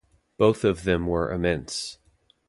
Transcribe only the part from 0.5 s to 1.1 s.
of them